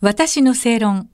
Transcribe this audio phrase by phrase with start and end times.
[0.00, 1.10] 私の正論。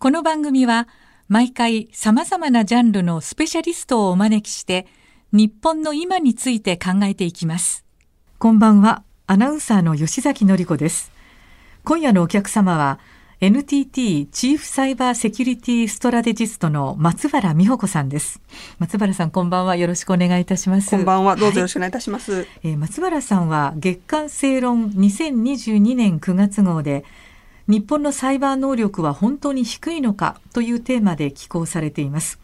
[0.00, 0.88] この番組は
[1.28, 4.88] 毎回様々なジャンルのスペシャリストをお招きして
[5.30, 7.84] 日本の今について考えていきます。
[8.40, 9.04] こんばんは。
[9.28, 11.12] アナウンサーの吉崎のり子です。
[11.84, 12.98] 今夜のお客様は
[13.40, 18.40] NTT チーフサイバーセキュリティストラテジストの松原美穂子さんです。
[18.80, 19.76] 松原さん、こんばんは。
[19.76, 20.90] よろしくお願いいたします。
[20.90, 21.36] こんばんは。
[21.36, 22.32] どうぞよろしくお願いいたします。
[22.32, 27.04] はい、えー、松原さんは月刊正論2022年9月号で
[27.68, 30.40] 日本のサイバー能力は本当に低いのか？
[30.52, 32.38] というテーマで寄稿されています。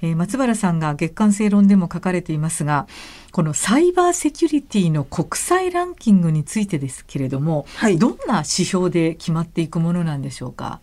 [0.00, 2.86] えー、松原さんが月刊正論でも書かれていますが
[3.32, 10.80] このサイバーセキュリティの国際ランキングについてですけれども、はい、どんな指標で決まっていくものなんでしょうか？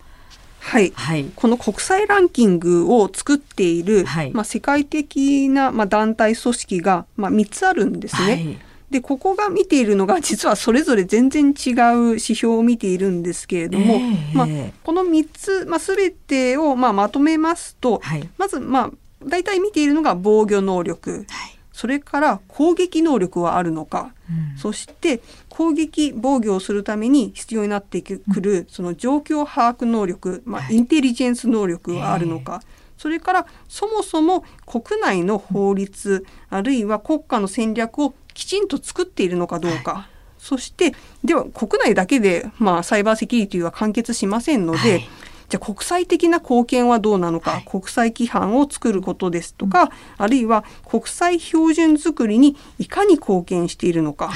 [0.60, 8.58] はい、はい、この国際ランキングを作っている、はい、まあ、世界的な、まあ、団体組織が、まあ、3つあるんですね。
[8.86, 14.48] はいでここが見ているのが実はそれぞれ全然違う指標を見ているんですけれども、えー、まあ、
[14.84, 18.92] この3つ、まあ、全てをまあまとめますと、はい、まずまあ
[19.24, 32.62] 大体見ているのが防御能力、はい、それから攻撃能力はあるのか、うん、そして攻撃防御をするために必要になってくる、うん、その状況把握能力、まあ、インテリジェンス能力はあるのか。
[32.98, 40.06] それからそもそも国内の法律、あるいは国家の戦略をきちんと作っているのかどうか、はい、
[40.38, 45.10] そしてでは国内だけで、まあ、サイバーセキュリティは完結しませんので、はい、
[45.50, 54.32] じゃあ国際的な貢献はどうなのか、はい、国際規範を作ることですとか、うん、あるいは国際標準づくりにいかに貢献しているのか、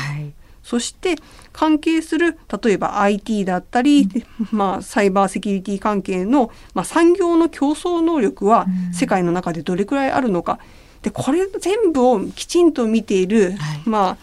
[0.64, 1.16] そして
[1.52, 14.18] 関係する例えば IT だったり、うん、まあ、サイバーセキュリティ関係の、まあ、産業の競争能力は世界の中でどれくらいあるのか、うんでこれ全部をきちんと見ている、はい、まあ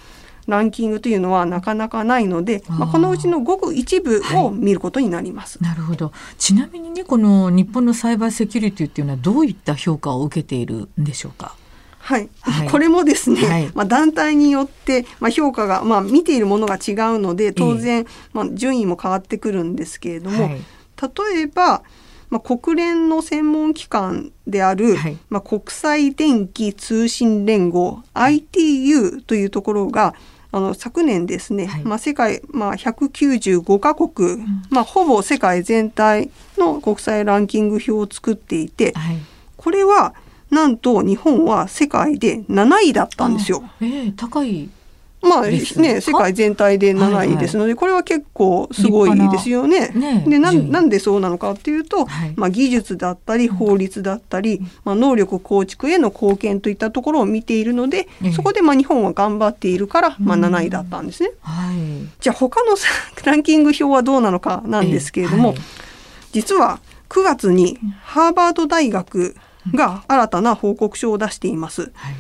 [0.47, 6.13] ランキングというのはなかなかないので、まあ、このうちのごく一部を見ることになります、はい、なるほど。
[6.39, 11.57] ちなみにねこの日本のサイバーセキュリティっていうのはどういった評価を受けているんでしょうか？
[11.99, 21.83] はい、はい、これもですね、はい、まあ、団体によって、まあ、評価が、まあ、見ているものが違うので当然、まあ、順位も変わってくるんですけれども、例えば
[22.31, 30.15] まあ、国連の専門機関である、はい、まあ、国際電気通信連合 ITU というところが
[30.53, 39.19] あの昨年ですね、はい、まあ、世界、まあ、195カ国、うん、まあ、ほぼ世界全体の国際ランキング表を作っていて、はい、
[39.57, 40.15] これは
[40.51, 43.65] なんと日本は世界で7位だったんですよ。
[43.81, 44.69] えー、高い
[45.23, 49.89] まあね、世界全体で7位ですので、はいはい、これは結構すごいですよね。
[49.89, 61.31] ねでななんでそうなのかっていうと、はい、まあ、技術だったり法律だったり、うん、まあ、能力構築への貢献といったところを見ているので、そこでまあ日本は頑張っているから、まあ、7位だったんですね。
[61.31, 61.77] うん、はい、
[62.21, 62.77] じゃあ他の
[63.25, 65.55] ランキング表はどうなのかなんですけれども、
[66.33, 69.35] 実は9月にハーバード大学
[69.75, 71.91] が新たな報告書を出しています。
[71.95, 72.15] はい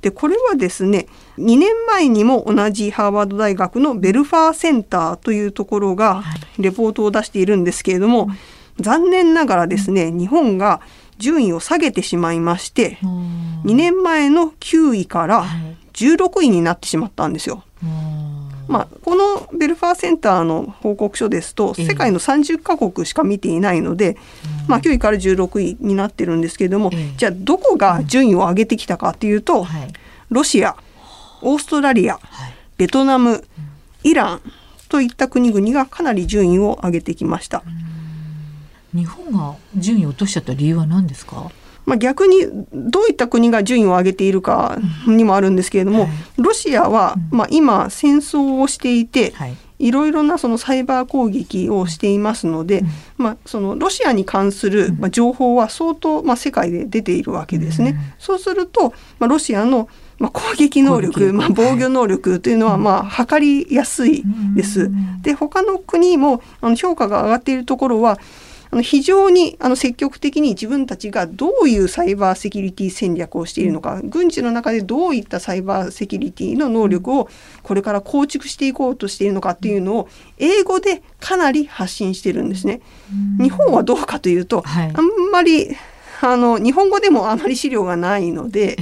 [0.00, 1.06] でこれはですね
[1.38, 6.22] 2年前にも同じハーバード大学のベルファーセンターというところが
[6.58, 8.38] レポートを出しているんですけれども、はい、
[8.80, 10.80] 残念ながらですね日本が
[11.18, 15.46] 順位を下げてしまいまして2年前の9位から
[15.94, 17.64] 16位になってしまったんですよ。
[18.68, 24.16] まあ、このベルファーセンターの報告書ですと世界の30カ国しか見ていないので、
[24.68, 29.66] まあ、9位から16位になってるんですけれども、じゃあどこが順位を上げてきたかっていうと、
[30.30, 30.76] ロシア
[31.42, 32.18] オーストラリア
[32.76, 33.42] ベトナム
[34.04, 34.40] イラン
[34.88, 37.62] といった国々がかなり順位を上げてきました。
[38.94, 41.50] 日本が順位を落としちゃった理由は何ですか？
[41.88, 44.76] まあ、逆にどういった国が順位を上げているか
[45.06, 49.56] にもあるんですけれども、はい、ロシアは、まあ、今戦争をしていて、はい。
[49.80, 57.90] いろいろなそのサイバー攻撃をしていますので、うん、まあ、そのロシアに関する、まあ、情報は相当、まあ、世界で出ているわけですね。
[57.90, 59.88] うん、そうすると、まあ、ロシアの
[60.18, 64.24] まあ、攻撃能力、まあ、防御能力というのは、まあ、測りやすい
[64.56, 64.90] です。
[65.22, 68.18] で他の国もあの評価が上がっているところは
[68.70, 77.28] あの非常にあの積極的に自分たちがどういうサイバーセキュリティ戦略をしているのか、軍事の中でどういったサイバーセキュリティの能力を
[77.62, 82.80] これから構築していこうとしているのかっていうのを英語でかなり発信してるんですね。
[83.40, 85.76] 日本はどうかというと、はい、あんまり
[86.20, 88.76] あの日本語でもあまり資料がないので、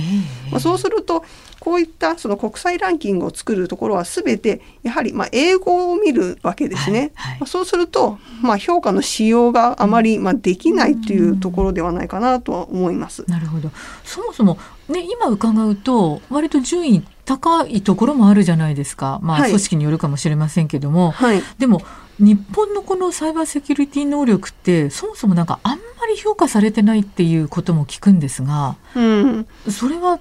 [0.50, 1.24] まあ、そうすると
[1.66, 7.10] こういったその国際ランキングを作るところは全てやはりまあ英語を見るわけですね。
[7.16, 13.24] はいはい、まあ、そうするとまあ評価のしようがあまりまあできないというところではないかなとは思います。
[13.28, 13.72] なるほど。
[14.04, 14.58] そもそも
[14.88, 19.18] ね今伺うと割と順位高いところもあるじゃないですか。
[19.20, 21.10] まあ、組織によるかもしれませんけども。
[21.10, 21.82] はい、でも、
[22.20, 30.20] 日本のこのサイバーセキュリティ能力って、そもそもなんかあんまり評価されてないっていうことも聞くんですが、うん、それは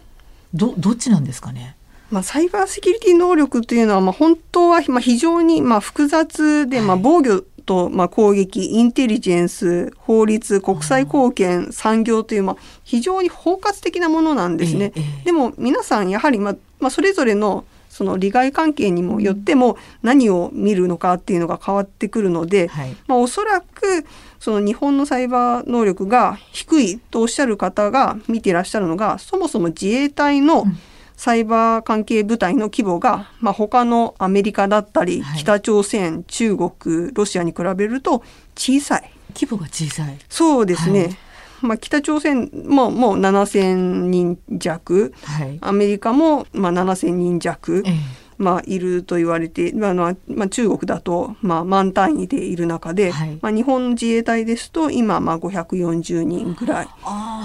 [0.56, 1.76] ど、どっちなんですかね？
[2.12, 14.94] まあ、サイバーセキュリティ能力というのは、まあ、本当は、まあ、非常に、まあ、複雑で、まあ、防御と、まあ、攻撃、インテリジェンス、法律、国際貢献、産業という、まあ、非常に包括的なものなんですね。
[15.24, 17.66] でも皆さんやはり、まあまあ、それぞれの
[17.96, 24.06] その利害関係にもよっても何を見るのかっていうのが変わってくるので、はい、まあ、おそらく
[24.38, 30.78] その日本のサイバー能力が低いとおっしゃる方が見ていらっしゃるのがそもそも自衛隊の、うん
[31.18, 36.72] サイバー関係部隊の規模が、まあ、他のアメリカだったり、北朝鮮、中国、
[37.14, 38.22] ロシアに比べると
[38.54, 39.10] 小さい。
[39.34, 40.18] 規模が小さい。
[40.28, 41.00] そうですね。
[41.00, 41.18] はい、
[41.62, 43.76] まあ、北朝鮮ももう7000
[44.08, 47.84] 人弱、はい、アメリカもまあ7000人弱。
[47.86, 56.88] ええまあ、いると言われて、まあまあ、中国だと、まあ、万単位でいる中で、はい、まあ、日本自衛隊ですと今、まあ、540人ぐらい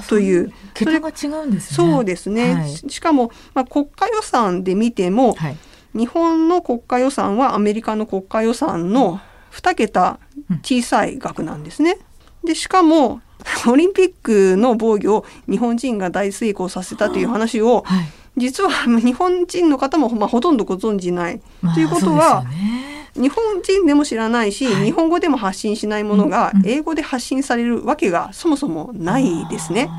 [0.09, 0.53] という。
[0.75, 1.77] 桁が違うんですね。
[1.77, 2.55] そうですね。
[2.55, 5.57] はい、しかも、まあ、国家予算で見ても、はい、
[5.95, 9.21] 日本の国家予算はアメリカの国家予算の
[9.53, 10.19] 2桁
[10.63, 11.99] 小さい額なんですね。
[12.43, 13.21] でしかも
[13.69, 18.09] オリンピックの防御を日本人が大成功させたという話を、はい。
[18.37, 21.41] 実は日本人の方も、まあ、ほとんどご存じない。
[21.61, 29.91] まあ、ということは、ね、日本人でも知らないし、はい、日本語でも発信しないものが英語で発信されるわけがそもそもないですね。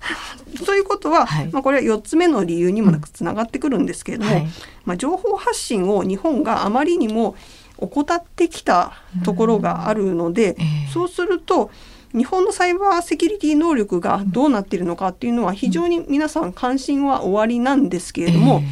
[0.64, 4.48] ということは、はい、まあ、これは4つ目の理由にもつながってくるんですけれども、はい、
[4.84, 7.36] まあ、情報発信を日本があまりにも
[7.78, 8.92] 怠ってきた
[9.24, 11.70] ところがあるので、えー、そうすると
[12.14, 18.62] 日本のサイバーセキュリティ能力がどうなっているのかっていうのは非常に皆さん関心はおありなんですけれども、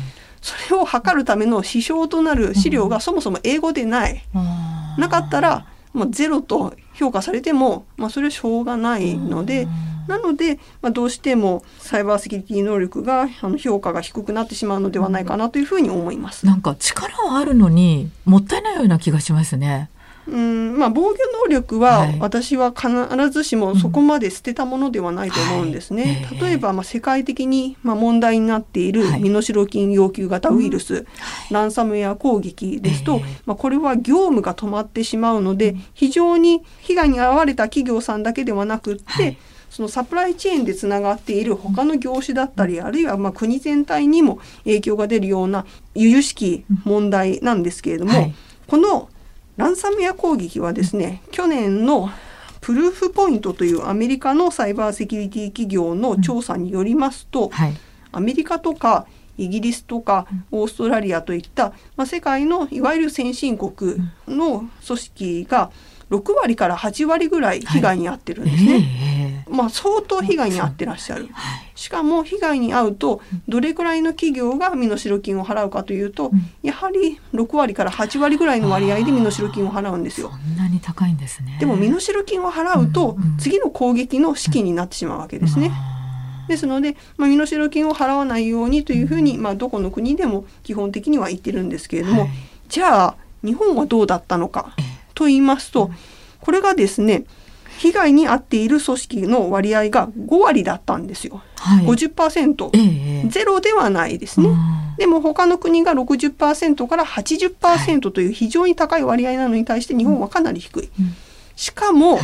[0.40, 4.22] それを測るための指標となる資料がそもそも英語でない。
[4.98, 9.66] なかったら、まあ、ゼロと評価されても、まあ、それはしょうがないので、
[10.06, 16.46] なので、まあ、どうしてもサイバーセキュリティ能力があの評価が低くなってしまうのではないかなというふうに思います。
[16.46, 19.90] なんか力はあるのにもったいないような気がしますね。
[20.28, 21.08] うんまあ、防御
[21.44, 26.28] 能力は私は必ずしもそこまで捨てたものではないと思うんですね。
[26.40, 31.06] 例えば、まあ、世界的にまあ問題になっている身代金要求型ウイルス、
[31.50, 39.38] ランサムウェア攻撃ですと、まあ、これは業務が止まってしまうので非常に被害に遭われた企業さんだけではなくって、
[39.70, 48.32] そのサプライチェーンでつながっている他の業種だったり、あるいはまあ国全体にも影響が出るような由々しき問題なんですけれども、
[48.66, 49.08] この
[49.56, 52.10] ランサムウェア攻撃はですね、去年の
[52.60, 57.76] プルーフポイントというアメリカのサイバーセキュリティ企業の調査によりますと、うんはい、
[58.12, 59.06] アメリカとか
[59.38, 65.70] イギリスとかオーストラリアといった、まあ、世界のいわゆる先進国の組織が
[66.10, 68.72] 6割から8割ぐらい被害に遭ってるんですね。
[68.72, 68.82] はい。
[68.82, 69.15] えー、
[69.56, 71.28] まあ、相当被害に遭ってらっしゃる。
[71.74, 76.30] しかも被害に遭うとどれくらいの企業が身代金を払うかというと、
[76.62, 80.30] やはり6割から8割ぐらいの割合で身代金を払うんですよ。
[80.30, 81.56] そんなに高いんですね。
[81.58, 85.72] でも身代金を払うと、次の攻撃の資金になってしまうわけですね。
[86.48, 92.30] ですので、まあ、身代金を払わないようにというふうに、まあ、どこの国でも基本的には言ってるんですけれども、はい、
[92.68, 94.74] じゃあ日本はどうだったのか。
[94.78, 95.90] えーと言いますと、
[96.40, 97.24] これがですね、
[97.78, 101.42] 被害に遭っている組織の割合が5割だったんですよ。
[101.56, 104.48] はい、50%、えー、ゼロではないですね。
[104.98, 110.90] でも他の国が60%から80%という非常に高い割合なのに対して日本はかなり低い。
[111.54, 112.18] しかも、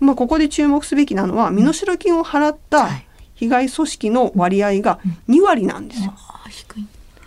[0.00, 2.88] まあ、ここで注目すべきなのは身代金を払った
[3.34, 6.14] 被害組織の割合が2割なんですよ。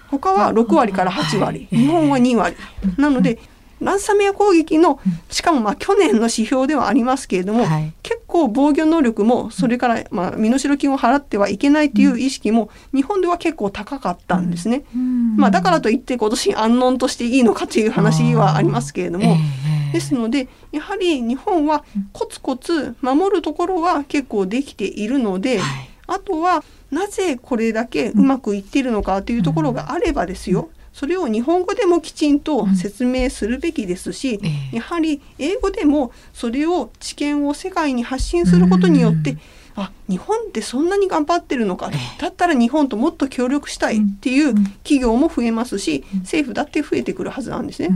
[0.09, 2.55] 他は6割から8割、日本は2割。
[2.97, 3.39] なので
[3.79, 14.83] ランサムウェア攻撃の、しかもまあ去年の指標ではありますけれども、はい、結構防御能力も、それからまあ身代金を払ってはいけないという意識も、日本では結構高かったんですね。
[15.37, 19.37] まあ、だからといって今年安穏としていいのかという話はありますけれども、
[19.93, 25.59] ですので、やはり日本はコツコツ守るところは結構できているので、
[26.07, 39.37] あとはなぜこれだけうまくいっているのかというところがあればですよ、それを日本語でもきちんと説明するべきですし、うんやはり英語でもそれを知見を世界に発信することによって、
[39.79, 47.89] あ日本ってそんなに頑張ってるのか、だったら日本ともっと協力したいっていう企業も増えますし、政府だって増えてくるはずなんですね。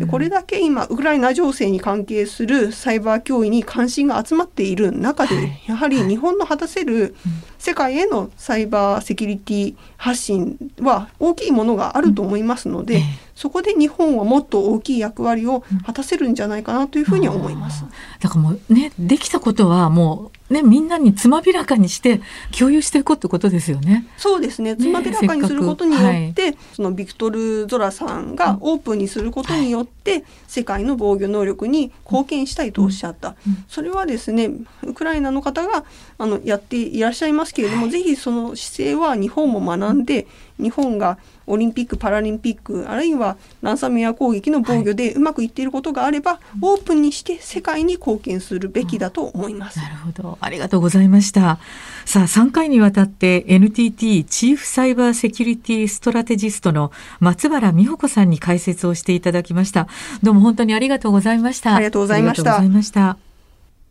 [0.00, 7.14] でこれだけ今ウクライナ情勢に関係するサイバー脅威に関心が集まっている中で、やはり日本の果たせる
[7.56, 13.02] 世界へのサイバーセキュリティ発信は大きいものがあると思いますので、
[13.36, 17.84] そこで日本はもっと大きい役割を果たせるんじゃないかなというふうに思います。
[18.18, 22.20] だからもうねできたことはもうね、みんなにつまびらかにして
[22.56, 24.06] 共有していこうってことですよね。
[24.16, 24.76] そうですね。
[24.76, 33.36] つまびらかにすることによって、ねはい、そのビクトル・ゾラさんがオープンにすることによって、うんはい、世界の防御能力に貢献したいとおっしゃった。
[33.46, 34.50] うん、それはですね、
[34.82, 35.84] ウクライナの方が
[36.16, 40.26] あのやっていらっしゃいますけれども、はい、ぜひその姿勢は日本も学んで、
[40.58, 49.78] 日本がオリンピック・パラリンピックあるいはランサムウェア攻撃の防御でうまくいっていることがあれば、はい、オープンにして世界に貢献するべきだと思います。
[49.78, 51.58] なるほどありがとうございました。
[52.04, 56.90] さあ3回にわたって NTT チーフサイバーセキュリティストラテジストの
[57.20, 59.88] 松原美穂子さんに解説をしていただきました。
[60.22, 61.74] どうも本当にありがとうございました。
[61.74, 62.42] ありがとうございまし
[62.90, 63.18] た。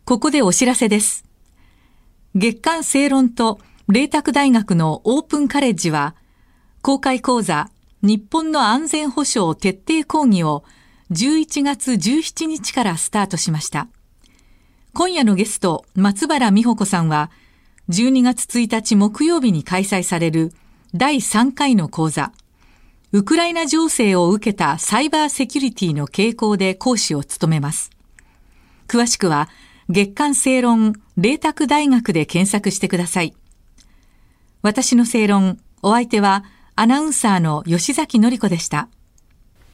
[0.04, 1.24] ここでお知らせです。
[2.34, 6.14] 月刊正論と麗澤大学のオープンカレッジは
[6.82, 7.70] 公開講座
[8.02, 10.64] 日本の安全保障徹底講義を
[11.10, 13.88] 11月17日からスタートしました。
[14.98, 17.30] 今夜のゲスト、松原美穂子さんは、
[17.88, 20.52] 12月1日木曜日に開催される
[20.92, 22.32] 第3回の講座、
[23.12, 27.92] ウクライナ情勢を受けたサイバーセキュリティの傾向で講師を務めます。
[28.88, 29.48] 詳しくは、
[29.88, 33.36] 月刊正論、麗澤大学で検索してください。
[34.62, 36.42] 私の正論、お相手は、
[36.74, 38.88] アナウンサーの吉崎のり子でした。